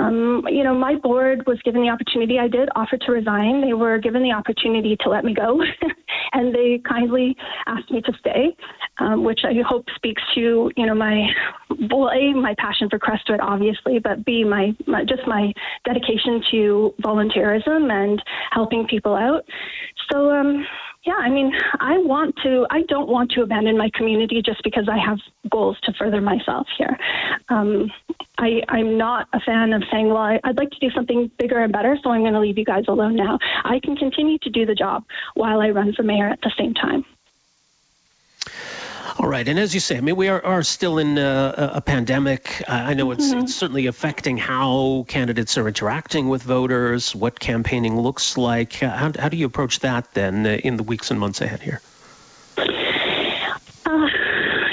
Um, 0.00 0.42
you 0.48 0.64
know, 0.64 0.74
my 0.74 0.96
board 0.96 1.46
was 1.46 1.60
given 1.64 1.82
the 1.82 1.88
opportunity. 1.88 2.36
I 2.40 2.48
did 2.48 2.68
offer 2.74 2.96
to 2.96 3.12
resign. 3.12 3.60
They 3.60 3.74
were 3.74 3.98
given 3.98 4.24
the 4.24 4.32
opportunity 4.32 4.96
to 5.02 5.08
let 5.08 5.24
me 5.24 5.32
go, 5.32 5.60
and 6.34 6.54
they 6.54 6.80
kindly 6.86 7.36
asked 7.66 7.90
me 7.90 8.00
to 8.02 8.12
stay, 8.18 8.54
um, 8.98 9.24
which 9.24 9.40
I 9.44 9.52
hope 9.66 9.86
speaks 9.96 10.22
to 10.34 10.70
you 10.76 10.86
know 10.86 10.94
my 10.94 11.28
well, 11.90 12.10
a 12.10 12.32
my 12.34 12.54
passion 12.58 12.88
for 12.88 12.98
Crestwood, 12.98 13.40
obviously, 13.40 13.98
but 13.98 14.24
b 14.24 14.44
my, 14.44 14.72
my 14.86 15.04
just 15.04 15.22
my 15.26 15.52
dedication 15.84 16.42
to 16.50 16.94
volunteerism 17.02 17.90
and 17.90 18.22
helping 18.50 18.86
people 18.86 19.14
out. 19.14 19.44
So, 20.12 20.30
um, 20.30 20.66
yeah, 21.04 21.16
I 21.16 21.28
mean, 21.28 21.52
I 21.80 21.98
want 21.98 22.34
to, 22.42 22.66
I 22.70 22.82
don't 22.82 23.08
want 23.08 23.30
to 23.32 23.42
abandon 23.42 23.76
my 23.76 23.90
community 23.94 24.40
just 24.40 24.62
because 24.64 24.88
I 24.88 24.96
have 24.96 25.18
goals 25.50 25.78
to 25.82 25.92
further 25.92 26.22
myself 26.22 26.66
here. 26.78 26.98
Um, 27.50 27.90
I, 28.38 28.62
I'm 28.68 28.96
not 28.96 29.28
a 29.34 29.40
fan 29.40 29.74
of 29.74 29.82
saying, 29.90 30.08
well, 30.08 30.16
I, 30.16 30.40
I'd 30.44 30.56
like 30.56 30.70
to 30.70 30.78
do 30.80 30.90
something 30.90 31.30
bigger 31.38 31.58
and 31.58 31.72
better, 31.72 31.98
so 32.02 32.10
I'm 32.10 32.22
going 32.22 32.32
to 32.32 32.40
leave 32.40 32.56
you 32.56 32.64
guys 32.64 32.84
alone 32.88 33.16
now. 33.16 33.38
I 33.64 33.80
can 33.80 33.96
continue 33.96 34.38
to 34.38 34.50
do 34.50 34.64
the 34.64 34.74
job 34.74 35.04
while 35.34 35.60
I 35.60 35.70
run 35.70 35.92
for 35.92 36.02
mayor 36.02 36.28
at 36.28 36.40
the 36.40 36.52
same 36.56 36.72
time. 36.72 37.04
All 39.18 39.28
right, 39.28 39.46
and 39.46 39.58
as 39.58 39.74
you 39.74 39.80
say, 39.80 39.96
I 39.96 40.00
mean, 40.00 40.16
we 40.16 40.28
are, 40.28 40.44
are 40.44 40.62
still 40.62 40.98
in 40.98 41.18
a, 41.18 41.72
a 41.74 41.80
pandemic. 41.80 42.62
Uh, 42.66 42.72
I 42.72 42.94
know 42.94 43.10
it's, 43.10 43.26
mm-hmm. 43.26 43.40
it's, 43.40 43.54
certainly 43.54 43.86
affecting 43.86 44.38
how 44.38 45.04
candidates 45.08 45.58
are 45.58 45.68
interacting 45.68 46.28
with 46.28 46.42
voters, 46.42 47.14
what 47.14 47.38
campaigning 47.38 48.00
looks 48.00 48.38
like. 48.38 48.82
Uh, 48.82 48.90
how, 48.90 49.12
how 49.18 49.28
do 49.28 49.36
you 49.36 49.46
approach 49.46 49.80
that 49.80 50.12
then 50.14 50.46
uh, 50.46 50.50
in 50.50 50.76
the 50.76 50.82
weeks 50.82 51.10
and 51.10 51.20
months 51.20 51.40
ahead 51.40 51.60
here? 51.60 51.80
Uh, 52.56 54.08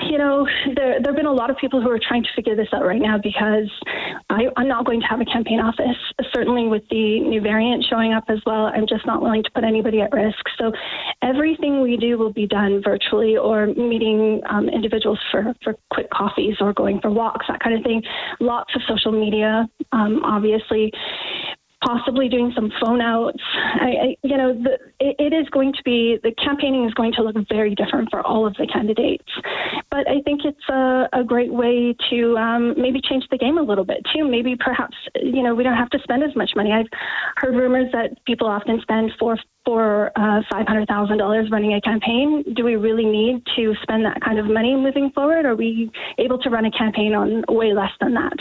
you 0.06 0.11
know, 0.22 0.48
there, 0.76 1.02
there 1.02 1.12
have 1.12 1.16
been 1.16 1.26
a 1.26 1.34
lot 1.34 1.50
of 1.50 1.58
people 1.58 1.82
who 1.82 1.90
are 1.90 2.00
trying 2.00 2.24
to 2.24 2.30
figure 2.36 2.56
this 2.56 2.68
out 2.74 2.86
right 2.86 3.02
now 3.02 3.18
because 3.18 3.70
I, 4.30 4.48
am 4.58 4.68
not 4.68 4.86
going 4.86 5.02
to 5.02 5.08
have 5.08 5.20
a 5.20 5.26
campaign 5.26 5.60
office. 5.60 5.98
Certainly, 6.34 6.68
with 6.68 6.84
the 6.90 7.20
new 7.20 7.42
variant 7.42 7.86
showing 7.90 8.14
up 8.14 8.26
as 8.30 8.40
well, 8.46 8.68
I'm 8.74 8.88
just 8.88 9.06
not 9.06 9.22
willing 9.22 9.44
to 9.44 9.52
put 9.52 9.64
anybody 9.64 10.02
at 10.02 10.12
risk. 10.12 10.44
So, 10.58 10.72
everything 11.22 11.82
we 11.82 11.98
do 11.98 12.18
will 12.18 12.34
be 12.34 12.48
done 12.48 12.82
virtually 12.84 13.38
or 13.38 13.68
meeting 13.68 14.42
um, 14.50 14.70
individuals 14.70 15.20
for, 15.32 15.54
for 15.64 15.76
quick 15.92 16.10
coffees 16.12 16.56
or 16.60 16.74
going 16.74 17.02
for 17.02 17.12
walks, 17.12 17.46
that 17.50 17.60
kind 17.60 17.76
of 17.76 17.84
thing. 17.84 18.02
Lots 18.40 18.74
of 18.76 18.82
social 18.88 19.12
media, 19.12 19.68
um, 19.92 20.22
obviously 20.24 20.92
possibly 21.84 22.30
doing 22.30 22.52
some 22.56 22.72
phone 22.82 23.02
outs. 23.02 23.42
I, 23.56 23.90
I 23.90 24.16
you 24.24 24.38
know, 24.38 24.54
the, 24.54 24.78
it, 25.00 25.16
it 25.20 25.34
is 25.34 25.50
going 25.50 25.74
to 25.74 25.84
be 25.84 26.18
the 26.24 26.32
campaigning 26.44 26.86
is 26.86 26.94
going 26.94 27.14
to 27.14 27.24
look 27.24 27.36
very 27.50 27.76
different 27.76 28.10
for 28.10 28.22
all 28.22 28.46
of 28.46 28.54
the 28.56 28.68
candidates. 28.68 29.32
But 29.90 30.08
I 30.08 30.22
think 30.22 30.42
it's 30.46 30.70
a, 30.70 31.10
a 31.14 31.24
great 31.24 31.52
way 31.52 31.96
to 32.10 32.38
um, 32.38 32.74
maybe 32.78 33.02
change 33.02 33.26
the 33.32 33.38
game 33.38 33.58
a 33.58 33.64
little 33.64 33.86
bit 33.86 34.06
too. 34.14 34.28
Maybe 34.28 34.56
perhaps 34.56 34.96
you 35.16 35.44
know 35.44 35.56
we 35.56 35.64
don't 35.64 35.78
have 35.78 35.90
to 35.90 36.00
spend 36.04 36.24
as 36.24 36.36
much 36.36 36.52
money. 36.56 36.72
I've 36.72 36.88
heard 37.38 37.56
rumors 37.56 37.92
that 37.94 38.24
people 38.26 38.48
often 38.48 38.80
spend 38.82 39.12
four 39.20 39.38
for 39.64 40.12
uh, 40.16 40.42
$500,000 40.52 41.52
running 41.52 41.74
a 41.76 41.82
campaign. 41.82 42.44
Do 42.56 42.64
we 42.64 42.76
really 42.78 43.06
need 43.06 43.44
to 43.56 43.76
spend 43.84 44.04
that 44.06 44.20
kind 44.22 44.40
of 44.40 44.48
money 44.48 44.76
moving 44.76 45.12
forward? 45.14 45.46
Are 45.46 45.56
we 45.56 45.92
able 46.18 46.40
to 46.40 46.50
run 46.50 46.66
a 46.66 46.72
campaign 46.72 47.14
on 47.14 47.44
way 47.48 47.74
less 47.74 47.92
than 48.00 48.14
that? 48.16 48.34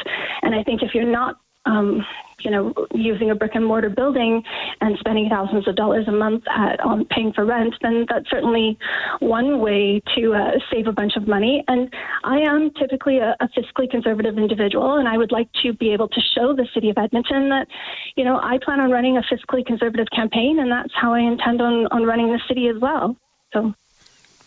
And 0.42 0.54
I 0.54 0.62
think 0.62 0.82
if 0.82 0.94
you're 0.94 1.04
not 1.04 1.36
um, 1.66 2.04
you 2.44 2.50
know, 2.50 2.72
using 2.92 3.30
a 3.30 3.34
brick 3.34 3.52
and 3.54 3.66
mortar 3.66 3.90
building 3.90 4.42
and 4.80 4.96
spending 4.98 5.28
thousands 5.28 5.68
of 5.68 5.76
dollars 5.76 6.08
a 6.08 6.12
month 6.12 6.42
at 6.48 6.80
on 6.80 7.04
paying 7.06 7.32
for 7.32 7.44
rent, 7.44 7.74
then 7.82 8.06
that's 8.08 8.30
certainly 8.30 8.78
one 9.20 9.60
way 9.60 10.00
to 10.16 10.32
uh, 10.34 10.52
save 10.72 10.86
a 10.86 10.92
bunch 10.92 11.16
of 11.16 11.28
money. 11.28 11.62
And 11.68 11.92
I 12.24 12.38
am 12.38 12.70
typically 12.78 13.18
a, 13.18 13.36
a 13.40 13.48
fiscally 13.48 13.90
conservative 13.90 14.38
individual, 14.38 14.96
and 14.96 15.08
I 15.08 15.18
would 15.18 15.32
like 15.32 15.48
to 15.62 15.72
be 15.74 15.92
able 15.92 16.08
to 16.08 16.20
show 16.34 16.54
the 16.54 16.66
city 16.72 16.90
of 16.90 16.96
Edmonton 16.96 17.50
that, 17.50 17.66
you 18.16 18.24
know, 18.24 18.40
I 18.42 18.58
plan 18.62 18.80
on 18.80 18.90
running 18.90 19.18
a 19.18 19.22
fiscally 19.22 19.64
conservative 19.64 20.06
campaign, 20.14 20.60
and 20.60 20.70
that's 20.70 20.94
how 20.94 21.12
I 21.12 21.20
intend 21.20 21.60
on, 21.60 21.86
on 21.88 22.04
running 22.04 22.28
the 22.28 22.40
city 22.48 22.68
as 22.68 22.80
well. 22.80 23.16
So. 23.52 23.74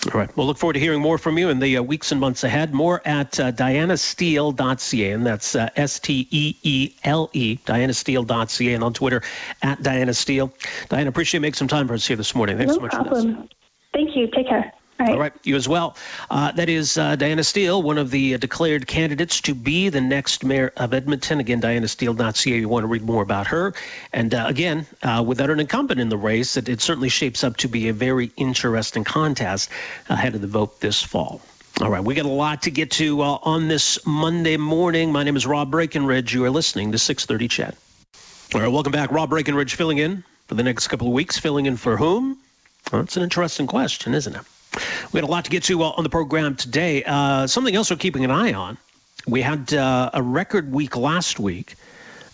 All 0.08 0.20
right. 0.20 0.36
We'll 0.36 0.48
look 0.48 0.58
forward 0.58 0.74
to 0.74 0.80
hearing 0.80 1.02
more 1.02 1.18
from 1.18 1.38
you 1.38 1.50
in 1.50 1.60
the 1.60 1.78
uh, 1.78 1.84
weeks 1.84 2.12
and 2.12 2.20
months 2.20 2.44
ahead. 2.44 2.74
More 2.74 3.02
at 3.06 3.40
uh, 3.40 3.52
dianasteele.ca, 3.52 5.12
and 5.12 5.26
that's 5.26 5.56
uh, 5.56 5.70
S 5.76 6.00
T 6.00 6.28
E 6.30 6.56
E 6.62 6.94
L 7.04 7.30
E, 7.34 7.58
dianasteele.ca, 7.58 8.74
and 8.74 8.84
on 8.84 8.94
Twitter 8.94 9.22
at 9.62 9.82
Diana 9.82 10.14
Steele. 10.14 10.52
Diana, 10.90 11.10
appreciate 11.10 11.40
you 11.40 11.42
making 11.42 11.56
some 11.56 11.68
time 11.68 11.88
for 11.88 11.94
us 11.94 12.06
here 12.06 12.18
this 12.18 12.36
morning. 12.36 12.58
Thanks 12.58 12.72
no 12.72 12.76
so 12.76 12.82
much 12.82 12.92
problem. 12.92 13.50
Thank 13.94 14.16
you. 14.16 14.28
Take 14.28 14.50
care. 14.50 14.73
All 15.00 15.18
right. 15.18 15.34
You 15.44 15.56
as 15.56 15.68
well. 15.68 15.96
Uh, 16.30 16.52
that 16.52 16.70
is 16.70 16.98
uh, 16.98 17.16
Diana 17.16 17.44
Steele, 17.44 17.82
one 17.82 17.98
of 17.98 18.12
the 18.12 18.36
uh, 18.36 18.38
declared 18.38 18.86
candidates 18.86 19.42
to 19.42 19.56
be 19.56 19.90
the 19.90 20.02
next 20.02 20.46
mayor 20.46 20.72
of 20.78 20.94
Edmonton. 20.94 21.40
Again, 21.40 21.62
dianasteele.ca. 21.62 22.60
You 22.60 22.70
want 22.70 22.84
to 22.84 22.88
read 22.88 23.02
more 23.02 23.24
about 23.24 23.48
her. 23.48 23.74
And 24.12 24.34
uh, 24.34 24.46
again, 24.48 24.86
uh, 25.02 25.24
without 25.26 25.50
an 25.50 25.60
incumbent 25.60 26.00
in 26.00 26.10
the 26.10 26.18
race, 26.18 26.58
it, 26.58 26.70
it, 26.70 26.80
certainly 26.80 27.10
shapes 27.10 27.44
up 27.44 27.58
to 27.58 27.68
be 27.68 27.90
a 27.90 27.94
very 27.94 28.32
interesting 28.38 29.04
contest 29.04 29.70
ahead 30.10 30.36
of 30.36 30.42
the 30.42 30.48
vote 30.48 30.80
this 30.80 31.02
fall. 31.02 31.42
All 31.82 31.90
right, 31.90 32.04
we 32.04 32.14
got 32.14 32.26
a 32.26 32.30
lot 32.30 32.64
to 32.64 32.72
get 32.72 32.92
to 32.92 33.22
uh, 33.22 33.40
on 33.42 33.68
this 33.68 34.06
Monday 34.06 34.58
morning. 34.58 35.12
My 35.12 35.24
name 35.24 35.36
is 35.36 35.48
Rob 35.48 35.72
Breckenridge. 35.72 36.34
You 36.34 36.46
are 36.46 36.52
listening 36.52 36.92
to 36.92 37.00
630 37.00 37.48
CHED. 37.48 37.76
All 38.54 38.62
right, 38.62 38.72
welcome 38.72 38.92
back. 38.92 39.12
Rob 39.12 39.32
Breckenridge 39.32 39.74
filling 39.74 39.98
in 39.98 40.24
for 40.48 40.54
the 40.54 40.64
next 40.64 40.88
couple 40.90 41.08
of 41.08 41.14
weeks. 41.14 41.40
Filling 41.40 41.66
in 41.66 41.78
for 41.78 41.98
whom? 41.98 42.38
Well, 42.92 43.02
that's 43.02 43.18
an 43.18 43.24
interesting 43.24 43.66
question, 43.66 44.14
isn't 44.14 44.36
it? 44.36 44.42
We 45.12 45.20
had 45.20 45.24
a 45.24 45.32
lot 45.32 45.46
to 45.46 45.52
get 45.52 45.64
to 45.64 45.84
uh, 45.84 45.90
on 45.90 46.04
the 46.04 46.10
program 46.10 46.56
today. 46.56 47.04
Uh, 47.04 47.48
something 47.48 47.76
else 47.76 47.92
we're 47.92 47.98
keeping 47.98 48.26
an 48.26 48.32
eye 48.32 48.54
on. 48.54 48.78
We 49.28 49.42
had 49.42 49.74
uh, 49.74 50.12
a 50.14 50.22
record 50.22 50.72
week 50.72 50.98
last 50.98 51.40
week 51.40 51.76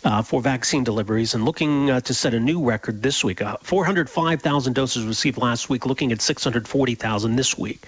uh, 0.03 0.21
for 0.21 0.41
vaccine 0.41 0.83
deliveries 0.83 1.35
and 1.35 1.43
looking 1.45 1.89
uh, 1.89 1.99
to 2.01 2.13
set 2.13 2.33
a 2.33 2.39
new 2.39 2.63
record 2.63 3.01
this 3.01 3.23
week. 3.23 3.41
Uh, 3.41 3.57
405,000 3.61 4.73
doses 4.73 5.05
received 5.05 5.37
last 5.37 5.69
week, 5.69 5.85
looking 5.85 6.11
at 6.11 6.21
640,000 6.21 7.35
this 7.35 7.57
week. 7.57 7.85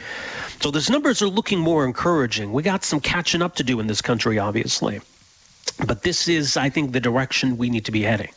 So 0.62 0.72
those 0.72 0.90
numbers 0.90 1.22
are 1.22 1.28
looking 1.28 1.60
more 1.60 1.86
encouraging. 1.86 2.52
We 2.52 2.64
got 2.64 2.84
some 2.84 3.00
catching 3.00 3.42
up 3.42 3.56
to 3.56 3.64
do 3.64 3.80
in 3.80 3.88
this 3.88 4.02
country, 4.02 4.40
obviously. 4.40 5.02
But 5.86 6.04
this 6.04 6.28
is, 6.28 6.58
I 6.58 6.70
think, 6.70 6.92
the 6.92 7.00
direction 7.00 7.58
we 7.58 7.70
need 7.70 7.86
to 7.86 7.92
be 7.92 8.02
heading. 8.02 8.32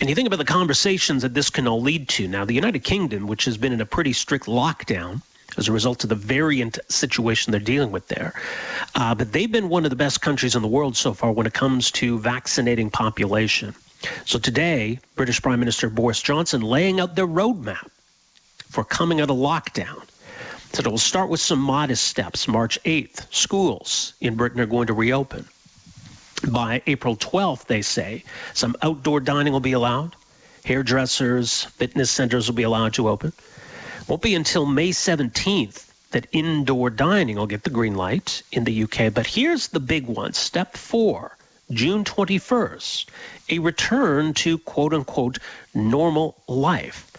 And 0.00 0.08
you 0.08 0.14
think 0.14 0.26
about 0.26 0.38
the 0.38 0.44
conversations 0.44 1.22
that 1.22 1.34
this 1.34 1.50
can 1.50 1.68
all 1.68 1.80
lead 1.80 2.08
to. 2.10 2.26
Now, 2.26 2.44
the 2.44 2.54
United 2.54 2.80
Kingdom, 2.80 3.26
which 3.26 3.44
has 3.44 3.56
been 3.56 3.72
in 3.72 3.80
a 3.80 3.86
pretty 3.86 4.12
strict 4.12 4.46
lockdown 4.46 5.22
as 5.56 5.68
a 5.68 5.72
result 5.72 6.02
of 6.02 6.08
the 6.08 6.16
variant 6.16 6.78
situation 6.88 7.52
they're 7.52 7.60
dealing 7.60 7.92
with 7.92 8.08
there, 8.08 8.34
uh, 8.96 9.14
but 9.14 9.32
they've 9.32 9.50
been 9.50 9.68
one 9.68 9.84
of 9.84 9.90
the 9.90 9.96
best 9.96 10.20
countries 10.20 10.56
in 10.56 10.62
the 10.62 10.68
world 10.68 10.96
so 10.96 11.14
far 11.14 11.30
when 11.30 11.46
it 11.46 11.54
comes 11.54 11.92
to 11.92 12.18
vaccinating 12.18 12.90
population. 12.90 13.74
So 14.24 14.40
today, 14.40 14.98
British 15.14 15.40
Prime 15.40 15.60
Minister 15.60 15.88
Boris 15.88 16.20
Johnson 16.20 16.60
laying 16.60 16.98
out 16.98 17.14
their 17.14 17.26
roadmap 17.26 17.88
for 18.68 18.84
coming 18.84 19.20
out 19.20 19.30
of 19.30 19.36
lockdown. 19.36 20.02
So 20.72 20.80
it 20.80 20.88
will 20.88 20.98
start 20.98 21.30
with 21.30 21.38
some 21.38 21.60
modest 21.60 22.02
steps. 22.02 22.48
March 22.48 22.82
8th, 22.82 23.32
schools 23.32 24.14
in 24.20 24.34
Britain 24.34 24.60
are 24.60 24.66
going 24.66 24.88
to 24.88 24.92
reopen 24.92 25.46
by 26.50 26.82
April 26.86 27.16
12th, 27.16 27.66
they 27.66 27.82
say, 27.82 28.24
some 28.52 28.76
outdoor 28.82 29.20
dining 29.20 29.52
will 29.52 29.60
be 29.60 29.72
allowed. 29.72 30.14
Hairdressers, 30.64 31.64
fitness 31.64 32.10
centers 32.10 32.48
will 32.48 32.54
be 32.54 32.62
allowed 32.62 32.94
to 32.94 33.08
open. 33.08 33.32
Won't 34.08 34.22
be 34.22 34.34
until 34.34 34.66
May 34.66 34.90
17th 34.90 35.90
that 36.10 36.26
indoor 36.32 36.90
dining 36.90 37.36
will 37.36 37.46
get 37.46 37.64
the 37.64 37.70
green 37.70 37.96
light 37.96 38.42
in 38.52 38.64
the 38.64 38.84
UK. 38.84 39.12
But 39.12 39.26
here's 39.26 39.68
the 39.68 39.80
big 39.80 40.06
one 40.06 40.32
step 40.32 40.76
four, 40.76 41.36
June 41.70 42.04
21st, 42.04 43.06
a 43.50 43.58
return 43.58 44.34
to 44.34 44.58
quote 44.58 44.94
unquote 44.94 45.38
normal 45.74 46.36
life. 46.46 47.10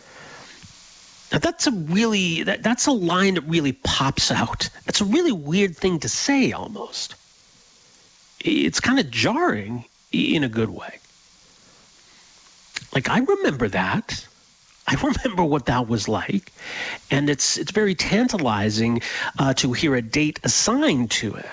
Now 1.31 1.39
that's 1.39 1.67
a 1.67 1.71
really 1.71 2.43
that, 2.43 2.63
that's 2.63 2.87
a 2.87 2.91
line 2.91 3.33
that 3.33 3.41
really 3.41 3.73
pops 3.73 4.31
out. 4.31 4.69
That's 4.85 5.01
a 5.01 5.05
really 5.05 5.33
weird 5.33 5.75
thing 5.75 5.99
to 5.99 6.09
say 6.09 6.53
almost 6.53 7.15
it's 8.45 8.79
kind 8.79 8.99
of 8.99 9.09
jarring 9.09 9.85
in 10.11 10.43
a 10.43 10.49
good 10.49 10.69
way. 10.69 10.99
Like 12.93 13.09
I 13.09 13.19
remember 13.19 13.67
that. 13.69 14.25
I 14.87 14.95
remember 15.25 15.43
what 15.43 15.65
that 15.65 15.87
was 15.87 16.07
like, 16.07 16.51
and 17.09 17.29
it's 17.29 17.57
it's 17.57 17.71
very 17.71 17.95
tantalizing 17.95 19.01
uh, 19.37 19.53
to 19.55 19.73
hear 19.73 19.95
a 19.95 20.01
date 20.01 20.39
assigned 20.43 21.11
to 21.11 21.35
it. 21.35 21.49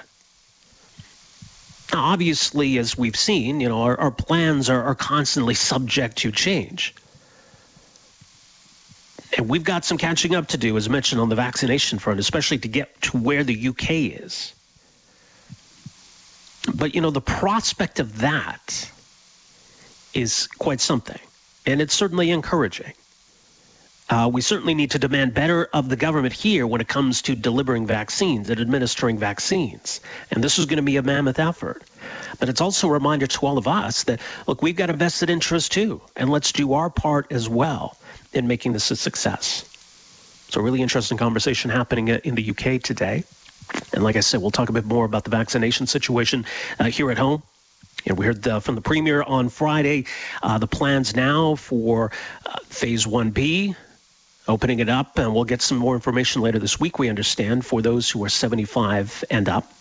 Now, 1.92 2.04
obviously, 2.04 2.78
as 2.78 2.96
we've 2.96 3.16
seen, 3.16 3.60
you 3.60 3.68
know, 3.68 3.82
our, 3.82 3.98
our 3.98 4.10
plans 4.10 4.70
are, 4.70 4.82
are 4.82 4.94
constantly 4.94 5.54
subject 5.54 6.18
to 6.18 6.32
change. 6.32 6.94
And 9.36 9.48
we've 9.48 9.64
got 9.64 9.84
some 9.84 9.98
catching 9.98 10.34
up 10.34 10.48
to 10.48 10.58
do, 10.58 10.76
as 10.76 10.88
mentioned, 10.88 11.20
on 11.20 11.28
the 11.28 11.34
vaccination 11.34 11.98
front, 11.98 12.18
especially 12.18 12.58
to 12.58 12.68
get 12.68 13.00
to 13.02 13.18
where 13.18 13.44
the 13.44 13.68
UK 13.68 13.90
is. 14.22 14.54
But, 16.72 16.94
you 16.94 17.00
know, 17.00 17.10
the 17.10 17.20
prospect 17.20 18.00
of 18.00 18.18
that 18.18 18.90
is 20.14 20.46
quite 20.58 20.80
something. 20.80 21.18
And 21.66 21.80
it's 21.80 21.94
certainly 21.94 22.30
encouraging. 22.30 22.92
Uh, 24.08 24.28
we 24.28 24.42
certainly 24.42 24.74
need 24.74 24.90
to 24.90 24.98
demand 24.98 25.32
better 25.32 25.68
of 25.72 25.88
the 25.88 25.96
government 25.96 26.34
here 26.34 26.66
when 26.66 26.80
it 26.80 26.88
comes 26.88 27.22
to 27.22 27.34
delivering 27.34 27.86
vaccines 27.86 28.50
and 28.50 28.60
administering 28.60 29.16
vaccines. 29.16 30.00
And 30.30 30.44
this 30.44 30.58
is 30.58 30.66
going 30.66 30.76
to 30.76 30.82
be 30.82 30.96
a 30.96 31.02
mammoth 31.02 31.38
effort. 31.38 31.82
But 32.38 32.48
it's 32.48 32.60
also 32.60 32.88
a 32.88 32.92
reminder 32.92 33.26
to 33.26 33.46
all 33.46 33.58
of 33.58 33.66
us 33.66 34.04
that, 34.04 34.20
look, 34.46 34.60
we've 34.60 34.76
got 34.76 34.90
a 34.90 34.92
vested 34.92 35.30
interest 35.30 35.72
too, 35.72 36.02
and 36.16 36.28
let's 36.28 36.52
do 36.52 36.74
our 36.74 36.90
part 36.90 37.32
as 37.32 37.48
well 37.48 37.96
in 38.32 38.48
making 38.48 38.72
this 38.72 38.90
a 38.90 38.96
success. 38.96 39.64
So, 40.50 40.60
a 40.60 40.62
really 40.62 40.82
interesting 40.82 41.16
conversation 41.16 41.70
happening 41.70 42.08
in 42.08 42.34
the 42.34 42.50
UK 42.50 42.82
today. 42.82 43.24
And 43.92 44.02
like 44.02 44.16
I 44.16 44.20
said, 44.20 44.40
we'll 44.40 44.50
talk 44.50 44.68
a 44.68 44.72
bit 44.72 44.84
more 44.84 45.04
about 45.04 45.24
the 45.24 45.30
vaccination 45.30 45.86
situation 45.86 46.46
uh, 46.78 46.84
here 46.84 47.10
at 47.10 47.18
home. 47.18 47.42
And 48.06 48.18
we 48.18 48.26
heard 48.26 48.42
the, 48.42 48.60
from 48.60 48.74
the 48.74 48.80
premier 48.80 49.22
on 49.22 49.48
Friday 49.48 50.06
uh, 50.42 50.58
the 50.58 50.66
plans 50.66 51.14
now 51.14 51.54
for 51.54 52.10
uh, 52.44 52.58
phase 52.64 53.06
1B, 53.06 53.76
opening 54.48 54.80
it 54.80 54.88
up, 54.88 55.18
and 55.18 55.32
we'll 55.32 55.44
get 55.44 55.62
some 55.62 55.78
more 55.78 55.94
information 55.94 56.42
later 56.42 56.58
this 56.58 56.80
week, 56.80 56.98
we 56.98 57.08
understand, 57.08 57.64
for 57.64 57.80
those 57.80 58.10
who 58.10 58.24
are 58.24 58.28
75 58.28 59.24
and 59.30 59.48
up 59.48 59.72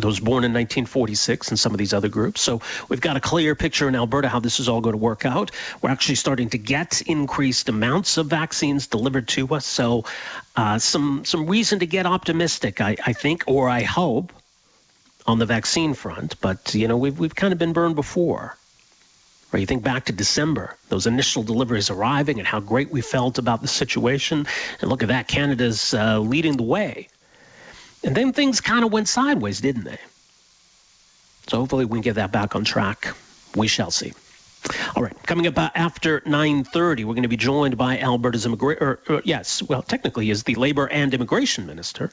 those 0.00 0.20
born 0.20 0.44
in 0.44 0.52
1946 0.52 1.48
and 1.48 1.58
some 1.58 1.72
of 1.72 1.78
these 1.78 1.94
other 1.94 2.08
groups. 2.08 2.40
So 2.40 2.60
we've 2.88 3.00
got 3.00 3.16
a 3.16 3.20
clear 3.20 3.54
picture 3.54 3.88
in 3.88 3.94
Alberta 3.94 4.28
how 4.28 4.40
this 4.40 4.60
is 4.60 4.68
all 4.68 4.80
going 4.80 4.92
to 4.92 4.98
work 4.98 5.24
out. 5.24 5.50
We're 5.80 5.90
actually 5.90 6.16
starting 6.16 6.50
to 6.50 6.58
get 6.58 7.02
increased 7.02 7.68
amounts 7.68 8.18
of 8.18 8.26
vaccines 8.26 8.88
delivered 8.88 9.28
to 9.28 9.54
us. 9.54 9.64
So 9.64 10.04
uh, 10.54 10.78
some 10.78 11.24
some 11.24 11.46
reason 11.46 11.78
to 11.80 11.86
get 11.86 12.06
optimistic, 12.06 12.80
I, 12.80 12.96
I 13.04 13.12
think, 13.12 13.44
or 13.46 13.68
I 13.68 13.82
hope, 13.82 14.32
on 15.26 15.38
the 15.38 15.46
vaccine 15.46 15.94
front. 15.94 16.40
But 16.40 16.74
you 16.74 16.88
know 16.88 16.96
we've 16.96 17.18
we've 17.18 17.34
kind 17.34 17.52
of 17.52 17.58
been 17.58 17.72
burned 17.72 17.96
before. 17.96 18.56
Right? 19.52 19.60
You 19.60 19.66
think 19.66 19.84
back 19.84 20.06
to 20.06 20.12
December, 20.12 20.76
those 20.88 21.06
initial 21.06 21.44
deliveries 21.44 21.88
arriving 21.88 22.40
and 22.40 22.48
how 22.48 22.58
great 22.58 22.90
we 22.90 23.00
felt 23.00 23.38
about 23.38 23.62
the 23.62 23.68
situation. 23.68 24.46
And 24.80 24.90
look 24.90 25.04
at 25.04 25.08
that, 25.08 25.28
Canada's 25.28 25.94
uh, 25.94 26.18
leading 26.18 26.56
the 26.56 26.64
way 26.64 27.08
and 28.04 28.14
then 28.14 28.32
things 28.32 28.60
kind 28.60 28.84
of 28.84 28.92
went 28.92 29.08
sideways, 29.08 29.60
didn't 29.60 29.84
they? 29.84 29.98
So 31.48 31.58
hopefully 31.58 31.84
we 31.84 31.96
can 31.96 32.02
get 32.02 32.14
that 32.16 32.32
back 32.32 32.56
on 32.56 32.64
track. 32.64 33.14
We 33.54 33.68
shall 33.68 33.90
see. 33.90 34.12
All 34.96 35.02
right, 35.02 35.16
coming 35.22 35.46
up 35.46 35.58
uh, 35.58 35.70
after 35.74 36.20
9:30, 36.20 37.04
we're 37.04 37.14
going 37.14 37.22
to 37.22 37.28
be 37.28 37.36
joined 37.36 37.76
by 37.76 37.98
Alberta's 37.98 38.46
immigration. 38.46 38.98
Yes, 39.24 39.62
well, 39.62 39.82
technically, 39.82 40.30
is 40.30 40.42
the 40.42 40.56
Labor 40.56 40.88
and 40.88 41.14
Immigration 41.14 41.66
Minister, 41.66 42.10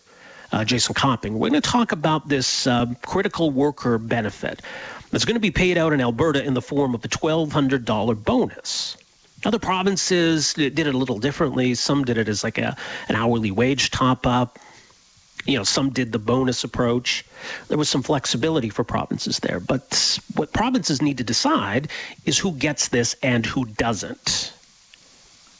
uh, 0.51 0.63
Jason 0.63 0.93
Copping. 0.93 1.33
We're 1.33 1.49
going 1.49 1.61
to 1.61 1.69
talk 1.69 1.93
about 1.93 2.27
this 2.29 2.67
uh, 2.67 2.93
critical 3.01 3.49
worker 3.49 3.97
benefit 3.97 4.61
that's 5.09 5.25
going 5.25 5.35
to 5.35 5.41
be 5.41 5.51
paid 5.51 5.79
out 5.79 5.93
in 5.93 6.01
Alberta 6.01 6.43
in 6.43 6.53
the 6.53 6.61
form 6.61 6.93
of 6.93 7.03
a 7.03 7.07
$1,200 7.07 8.23
bonus. 8.23 8.97
Other 9.45 9.59
provinces 9.59 10.53
did 10.53 10.77
it 10.77 10.93
a 10.93 10.97
little 10.97 11.19
differently. 11.19 11.73
Some 11.73 12.05
did 12.05 12.17
it 12.17 12.29
as 12.29 12.43
like 12.43 12.59
a 12.59 12.77
an 13.09 13.15
hourly 13.15 13.51
wage 13.51 13.89
top 13.89 14.27
up 14.27 14.59
you 15.45 15.57
know, 15.57 15.63
some 15.63 15.89
did 15.89 16.11
the 16.11 16.19
bonus 16.19 16.63
approach. 16.63 17.25
There 17.67 17.77
was 17.77 17.89
some 17.89 18.03
flexibility 18.03 18.69
for 18.69 18.83
provinces 18.83 19.39
there. 19.39 19.59
But 19.59 20.19
what 20.35 20.53
provinces 20.53 21.01
need 21.01 21.17
to 21.17 21.23
decide 21.23 21.89
is 22.25 22.37
who 22.37 22.53
gets 22.53 22.89
this 22.89 23.15
and 23.21 23.45
who 23.45 23.65
doesn't. 23.65 24.53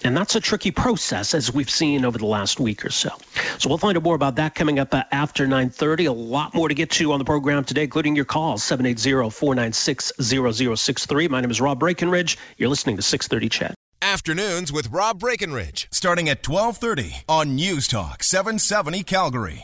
And 0.06 0.18
that's 0.18 0.36
a 0.36 0.42
tricky 0.42 0.72
process, 0.72 1.34
as 1.34 1.54
we've 1.54 1.70
seen 1.70 2.04
over 2.04 2.18
the 2.18 2.26
last 2.26 2.60
week 2.60 2.84
or 2.86 2.90
so. 2.90 3.12
So 3.58 3.70
we'll 3.70 3.78
find 3.78 3.96
out 3.98 4.04
more 4.04 4.16
about 4.16 4.36
that 4.36 4.54
coming 4.54 4.78
up 4.78 4.94
uh, 4.94 5.06
after 5.12 5.48
9:30. 5.48 6.10
A 6.10 6.12
lot 6.12 6.54
more 6.54 6.68
to 6.68 6.76
get 6.76 6.92
to 6.92 7.14
on 7.14 7.20
the 7.20 7.26
program 7.26 7.64
today, 7.64 7.84
including 7.84 8.18
your 8.18 8.26
calls 8.26 8.64
780-496-0063. 8.64 11.30
My 11.30 11.40
name 11.40 11.52
is 11.52 11.62
Rob 11.62 11.80
Breckenridge. 11.80 12.38
You're 12.58 12.68
listening 12.68 12.98
to 12.98 13.02
630 13.02 13.50
Ched. 13.50 13.76
Afternoons 14.02 14.74
with 14.74 14.90
Rob 14.90 15.20
Breckenridge, 15.20 15.88
starting 15.90 16.28
at 16.28 16.46
1230 16.46 17.24
on 17.30 17.56
News 17.56 17.88
Talk 17.88 18.22
770 18.22 19.04
Calgary. 19.04 19.62